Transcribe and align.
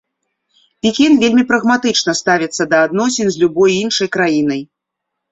Пекін 0.85 1.17
вельмі 1.23 1.43
прагматычна 1.51 2.15
ставіцца 2.19 2.63
да 2.71 2.79
адносін 2.87 3.27
з 3.35 3.43
любой 3.43 3.75
іншай 3.83 4.09
краінай. 4.17 4.61